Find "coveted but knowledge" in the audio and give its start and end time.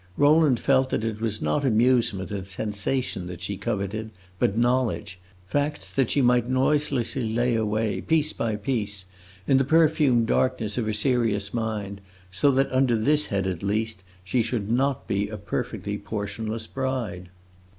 3.55-5.19